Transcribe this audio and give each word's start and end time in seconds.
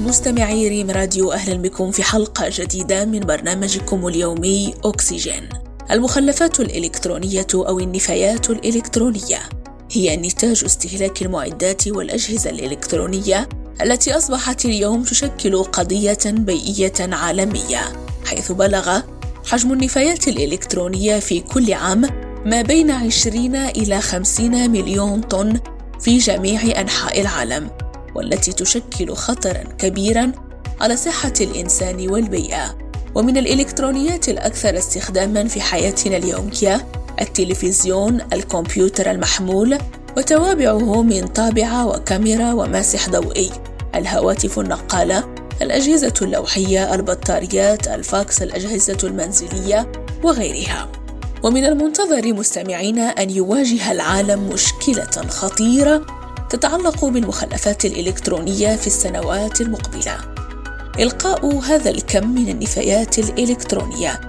مستمعي 0.00 0.68
ريم 0.68 0.90
راديو 0.90 1.32
أهلا 1.32 1.54
بكم 1.54 1.90
في 1.90 2.02
حلقة 2.02 2.44
جديدة 2.48 3.04
من 3.04 3.20
برنامجكم 3.20 4.06
اليومي 4.06 4.74
أكسجين 4.84 5.48
المخلفات 5.90 6.60
الإلكترونية 6.60 7.46
أو 7.54 7.78
النفايات 7.78 8.50
الإلكترونية. 8.50 9.38
هي 9.92 10.16
نتاج 10.16 10.64
استهلاك 10.64 11.22
المعدات 11.22 11.88
والأجهزة 11.88 12.50
الإلكترونية 12.50 13.48
التي 13.82 14.16
أصبحت 14.16 14.64
اليوم 14.64 15.02
تشكل 15.02 15.62
قضية 15.62 16.18
بيئية 16.26 16.92
عالمية. 17.00 17.92
حيث 18.24 18.52
بلغ 18.52 19.00
حجم 19.46 19.72
النفايات 19.72 20.28
الإلكترونية 20.28 21.18
في 21.18 21.40
كل 21.40 21.72
عام 21.72 22.00
ما 22.46 22.62
بين 22.62 22.90
20 22.90 23.56
إلى 23.56 24.00
50 24.00 24.70
مليون 24.70 25.20
طن 25.20 25.60
في 26.00 26.18
جميع 26.18 26.80
أنحاء 26.80 27.20
العالم. 27.20 27.89
والتي 28.14 28.52
تشكل 28.52 29.14
خطرا 29.14 29.64
كبيرا 29.78 30.32
على 30.80 30.96
صحة 30.96 31.32
الإنسان 31.40 32.08
والبيئة. 32.10 32.78
ومن 33.14 33.36
الإلكترونيات 33.36 34.28
الأكثر 34.28 34.78
استخداما 34.78 35.48
في 35.48 35.60
حياتنا 35.60 36.16
اليومية 36.16 36.86
التلفزيون 37.20 38.20
الكمبيوتر 38.32 39.10
المحمول 39.10 39.78
وتوابعه 40.16 41.02
من 41.02 41.26
طابعة 41.26 41.86
وكاميرا 41.86 42.52
وماسح 42.52 43.08
ضوئي. 43.08 43.50
الهواتف 43.94 44.58
النقالة 44.58 45.34
الأجهزة 45.62 46.14
اللوحية 46.22 46.94
البطاريات 46.94 47.88
الفاكس 47.88 48.42
الأجهزة 48.42 48.98
المنزلية 49.04 49.92
وغيرها. 50.22 50.88
ومن 51.42 51.64
المنتظر 51.64 52.32
مستمعينا 52.32 53.02
أن 53.02 53.30
يواجه 53.30 53.92
العالم 53.92 54.48
مشكلة 54.48 55.28
خطيرة 55.28 56.19
تتعلق 56.50 57.04
بالمخلفات 57.04 57.84
الإلكترونية 57.84 58.76
في 58.76 58.86
السنوات 58.86 59.60
المقبلة 59.60 60.16
إلقاء 60.98 61.58
هذا 61.58 61.90
الكم 61.90 62.34
من 62.34 62.48
النفايات 62.48 63.18
الإلكترونية 63.18 64.20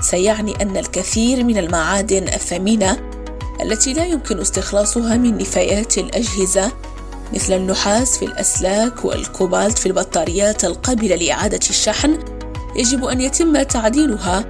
سيعني 0.00 0.62
أن 0.62 0.76
الكثير 0.76 1.44
من 1.44 1.58
المعادن 1.58 2.22
الثمينة 2.22 3.10
التي 3.62 3.92
لا 3.92 4.04
يمكن 4.06 4.40
استخلاصها 4.40 5.16
من 5.16 5.38
نفايات 5.38 5.98
الأجهزة 5.98 6.72
مثل 7.34 7.52
النحاس 7.52 8.18
في 8.18 8.24
الأسلاك 8.24 9.04
والكوبالت 9.04 9.78
في 9.78 9.86
البطاريات 9.86 10.64
القابلة 10.64 11.16
لإعادة 11.16 11.60
الشحن 11.70 12.18
يجب 12.76 13.04
أن 13.04 13.20
يتم 13.20 13.62
تعديلها 13.62 14.44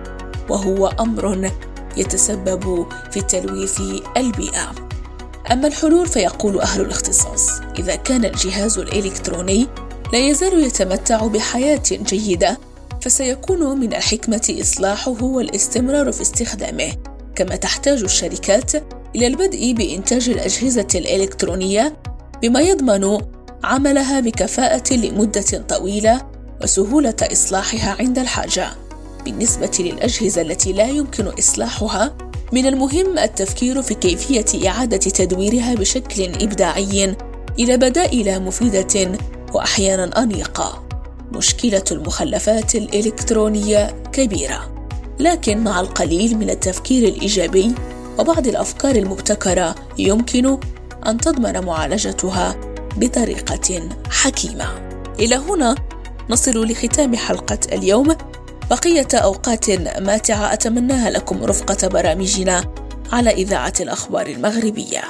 وهو 0.48 0.86
أمر 0.86 1.50
يتسبب 1.97 2.86
في 3.10 3.20
تلويث 3.20 3.80
البيئة. 4.16 4.83
أما 5.53 5.69
الحلول 5.69 6.09
فيقول 6.09 6.61
أهل 6.61 6.81
الاختصاص: 6.81 7.50
إذا 7.78 7.95
كان 7.95 8.25
الجهاز 8.25 8.78
الإلكتروني 8.78 9.67
لا 10.12 10.19
يزال 10.19 10.64
يتمتع 10.64 11.27
بحياة 11.27 11.83
جيدة 11.91 12.59
فسيكون 13.00 13.78
من 13.78 13.95
الحكمة 13.95 14.56
إصلاحه 14.61 15.22
والاستمرار 15.22 16.12
في 16.12 16.22
استخدامه، 16.22 16.92
كما 17.34 17.56
تحتاج 17.56 18.03
الشركات 18.03 18.72
إلى 19.17 19.27
البدء 19.27 19.72
بإنتاج 19.72 20.28
الأجهزة 20.28 20.89
الإلكترونية 20.95 21.97
بما 22.42 22.60
يضمن 22.60 23.19
عملها 23.65 24.21
بكفاءة 24.21 24.94
لمدة 24.94 25.65
طويلة 25.69 26.27
وسهولة 26.62 27.16
إصلاحها 27.33 27.97
عند 28.00 28.19
الحاجة. 28.19 28.71
بالنسبة 29.25 29.71
للأجهزة 29.81 30.43
التي 30.43 30.72
لا 30.72 30.87
يمكن 30.87 31.27
إصلاحها، 31.27 32.16
من 32.54 32.66
المهم 32.66 33.19
التفكير 33.19 33.82
في 33.82 33.94
كيفية 33.94 34.69
إعادة 34.69 34.97
تدويرها 34.97 35.75
بشكل 35.75 36.22
إبداعي 36.22 37.16
إلى 37.59 37.76
بدائل 37.76 38.42
مفيدة 38.42 39.19
وأحيانا 39.54 40.22
أنيقة. 40.22 40.87
مشكلة 41.32 41.84
المخلفات 41.91 42.75
الإلكترونية 42.75 44.03
كبيرة، 44.12 44.87
لكن 45.20 45.65
مع 45.65 45.81
القليل 45.81 46.38
من 46.38 46.50
التفكير 46.50 47.09
الإيجابي 47.09 47.75
وبعض 48.19 48.47
الأفكار 48.47 48.97
المبتكرة 48.97 49.75
يمكن 49.98 50.59
أن 51.06 51.19
تضمن 51.19 51.65
معالجتها 51.65 52.56
بطريقة 52.97 53.88
حكيمة. 54.10 54.69
إلى 55.21 55.36
هنا 55.36 55.75
نصل 56.31 56.65
لختام 56.65 57.16
حلقة 57.16 57.59
اليوم. 57.72 58.16
بقية 58.70 59.08
أوقات 59.14 59.70
ماتعة 60.00 60.52
أتمناها 60.52 61.10
لكم 61.10 61.44
رفقة 61.44 61.88
برامجنا 61.88 62.64
على 63.12 63.30
إذاعة 63.30 63.72
الأخبار 63.80 64.26
المغربية. 64.26 65.02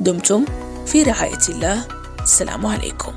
دمتم 0.00 0.44
في 0.86 1.02
رعاية 1.02 1.38
الله. 1.48 1.84
السلام 2.22 2.66
عليكم. 2.66 3.12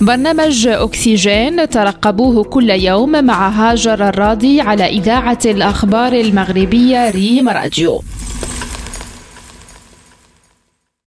برنامج 0.00 0.66
أكسجين 0.66 1.68
ترقبوه 1.68 2.44
كل 2.44 2.70
يوم 2.70 3.24
مع 3.24 3.48
هاجر 3.48 4.08
الراضي 4.08 4.60
على 4.60 4.86
إذاعة 4.86 5.38
الأخبار 5.44 6.12
المغربية 6.12 7.10
ريم 7.10 7.48
راديو 7.48 8.02